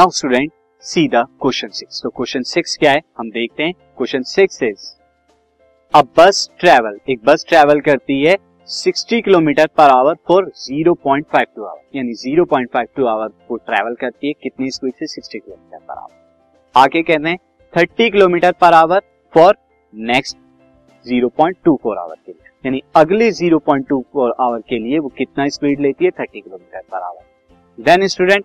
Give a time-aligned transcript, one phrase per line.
[0.00, 3.00] Now student see the question six तो question six क्या है?
[3.18, 3.72] हम देखते हैं.
[3.96, 4.84] क्वेश्चन सिक्स इज़
[5.94, 8.36] अ बस ट्रेवल एक बस ट्रेवल करती है
[8.68, 14.70] 60 kilometre per hour for 0.52 our यानी 0.52 आवर वो ट्रेवल करती है कितनी
[14.70, 15.06] स्पीड से?
[15.06, 17.38] 60 किलोमीटर पर आवर आगे कहते हैं
[17.72, 19.02] 30 kilometre per hour
[19.34, 19.56] for
[19.94, 20.36] next
[21.06, 22.48] 0.24 hour के लिए.
[22.66, 26.10] यानी अगले 0.24 आवर के लिए वो कितना स्पीड लेती है?
[26.20, 28.44] 30 kilometre per hour then student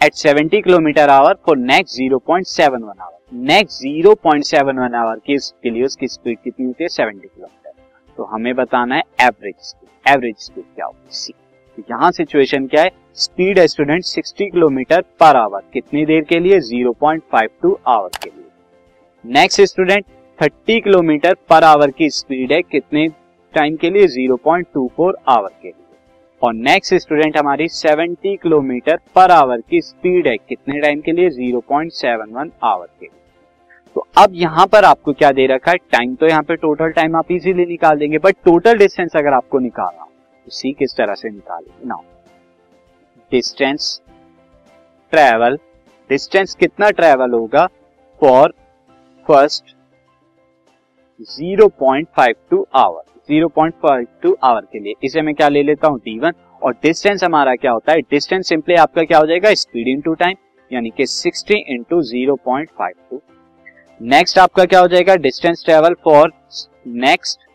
[0.00, 6.38] at 70 kilometre hour for next 0.71 hour next 0.71 hour के, लिए उसकी स्पीड
[6.44, 6.88] कितनी होती है?
[6.88, 7.72] 70 किलोमीटर
[8.16, 11.08] तो हमें बताना है एवरेज स्पीड एवरेज स्पीड क्या होगी?
[11.10, 11.32] सी
[11.76, 12.90] तो यहाँ सिचुएशन क्या है?
[13.14, 16.60] स्पीड है स्टूडेंट 60 किलोमीटर पर आवर कितनी देर के लिए?
[16.60, 18.50] 0.52 आवर के लिए.
[19.24, 20.04] Next student
[20.38, 22.62] 30 kilometre per hour की स्पीड है.
[22.62, 23.08] कितने
[23.54, 24.06] टाइम के लिए?
[24.06, 25.87] 0.24 आवर के लिए.
[26.42, 31.30] और नेक्स्ट स्टूडेंट हमारी 70 किलोमीटर पर आवर की स्पीड है। कितने टाइम के लिए?
[31.30, 33.16] 0.71 आवर के लिए।
[33.96, 35.76] तो अब यहाँ पर आपको क्या दे रखा है?
[35.92, 39.58] टाइम तो यहाँ पे टोटल टाइम आप इजीली निकाल देंगे बट टोटल डिस्टेंस अगर आपको
[39.58, 42.02] निकालना तो सी किस तरह से निकालेंगे नाउ
[43.32, 44.00] डिस्टेंस
[45.12, 45.58] ट्रेवल
[46.10, 47.66] डिस्टेंस कितना ट्रेवल होगा?
[48.20, 48.54] फॉर
[49.26, 49.74] फ़र्स्ट
[51.30, 55.98] 0.52 आवर 0.52 आवर के लिए। इसे मैं क्या ले लेता हूँ?
[55.98, 56.18] डी
[56.62, 58.00] और डिस्टेंस हमारा क्या होता है?
[58.00, 59.52] डिस्टेंस सिंपली आपका क्या हो जाएगा?
[59.54, 60.36] स्पीड इनटू टाइम
[60.70, 63.20] यानी कि 60 into zero point five two
[64.00, 65.16] next आपका क्या हो जाएगा?
[65.16, 66.32] Distance travel for
[66.86, 67.46] next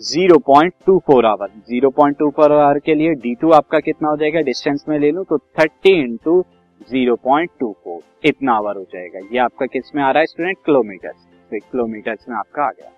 [0.00, 4.40] 0.24 hour 0.24 hour के लिए D2 आपका कितना हो जाएगा?
[4.40, 6.44] डिस्टेंस में ले लूँ तो 30 इंटू
[6.90, 11.12] ज़ीरो इतना आवर हो जाएगा। ये आपका किसमें आ रहा है स्टूडेंट किलोमीटर
[11.52, 12.90] किलोमीटर में आपका आ गया।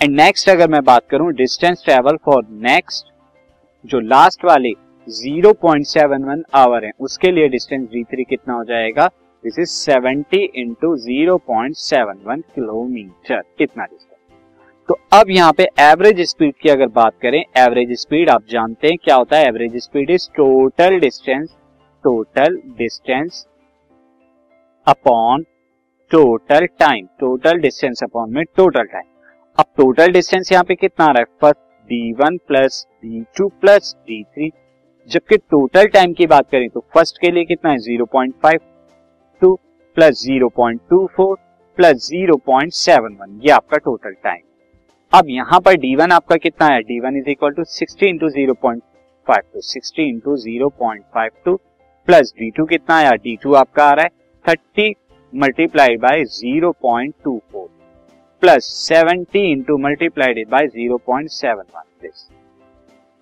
[0.00, 3.06] एंड नेक्स्ट अगर मैं बात करूँ डिस्टेंस ट्रेवल फॉर नेक्स्ट
[3.84, 4.70] जो लास्ट वाले
[5.06, 9.06] 0.71 आवर है, उसके लिए डिस्टेंस डी थ्री कितना हो जाएगा?
[9.44, 14.18] This is 70 into zero kilometre कितना डिस्टेंस
[14.88, 18.96] तो अब यहाँ पे एवरेज स्पीड की अगर बात करें एवरेज स्पीड आप जानते हैं
[19.04, 19.46] क्या होता है?
[19.48, 21.48] Average speed is total distance
[22.04, 23.46] total distance
[24.86, 25.44] upon
[26.10, 29.09] total time total distance upon में टोटल टाइम
[29.60, 31.24] अब टोटल डिस्टेंस यहाँ पे कितना आ रहा है?
[31.40, 34.48] First D one plus D two plus D three
[35.08, 37.78] जबकि टोटल टाइम की बात करें तो फ़र्स्ट के लिए कितना है?
[37.78, 38.60] Zero point five
[39.42, 39.54] two
[39.96, 41.36] plus zero point two four
[41.78, 44.40] plus zero point seven one ये आपका टोटल टाइम
[45.12, 46.80] अब यहाँ पर डी वन आपका कितना है?
[46.82, 48.82] D one is equal to sixty into zero point
[49.26, 51.56] five two sixty into zero point five two
[52.08, 53.10] plus D two कितना आया?
[53.12, 54.10] डी टू आपका आ रहा है
[54.44, 54.94] thirty
[55.32, 57.68] multiplied by zero point two four
[58.42, 62.28] plus seventy into multiplied by zero point seven one this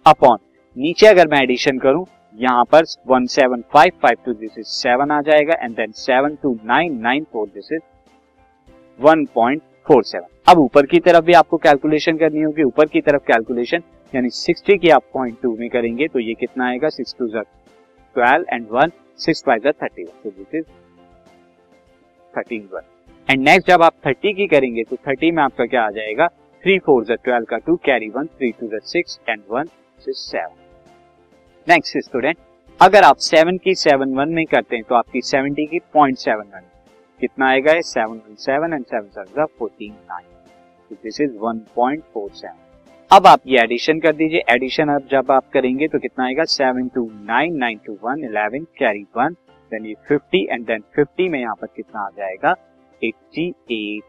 [0.07, 0.39] upon
[0.77, 5.11] नीचे अगर मैं addition करूँ, यहाँ पर one seven five five two this is seven
[5.11, 7.81] आ जाएगा and then seven two nine nine four this is
[9.01, 13.01] one point four seven अब ऊपर की तरफ़ भी आपको कैलकुलेशन करनी होगी, ऊपर की
[13.01, 17.17] तरफ़ कैलकुलेशन यानी सिक्सटी की आप पॉइंट टू में करेंगे तो ये कितना आएगा सिक्स
[17.19, 17.43] टू जर
[18.17, 20.65] twelve and one six five जर थर्टी वन तो this is
[22.33, 22.98] thirteen one
[23.31, 26.27] and next जब आप थर्टी की करेंगे तो थर्टी में आपका क्या आ जाएगा?
[26.65, 29.65] थ्री फोर जो ट्वेल्व का two carry one three two six and one
[29.99, 30.55] seven
[31.67, 32.37] next student
[32.81, 36.45] अगर आप सेवन की सेवन वन में करते हैं तो आपकी सेवेंटी की पॉइंट सेवन
[36.55, 36.63] वन
[37.21, 37.83] कितना आएगा ये?
[37.83, 42.57] Seven one seven and seven seven fourteen nine this is one point four seven
[43.11, 46.45] अब आप ये एडिशन कर दीजिए। एडिशन अब जब आप करेंगे तो कितना आएगा?
[46.45, 49.37] Seven two nine nine two one eleven carry one
[49.73, 52.55] then ये फिफ्टी एंड देन फिफ्टी में यहाँ पर कितना आ जाएगा?
[53.05, 54.03] 88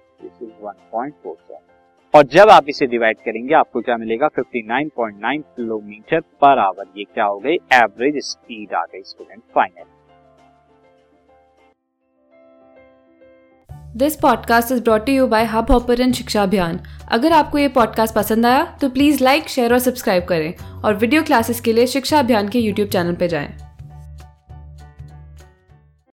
[2.15, 4.27] और जब आप इसे डिवाइड करेंगे, आपको क्या मिलेगा?
[4.27, 7.55] 59.9 किलोमीटर पर आवर ये क्या हो गई?
[7.73, 9.83] एवरेज स्पीड आ गई student final
[13.95, 16.79] this podcast is brought you by Hubhopper शिक्षा अभियान
[17.11, 20.53] अगर आपको ये पॉडकास्ट पसंद आया तो प्लीज़ लाइक शेयर और सब्सक्राइब करें।
[20.85, 23.68] और वीडियो क्लासेस के लिए शिक्षा अभियान के यूट्यूब चैनल पर जाएँ।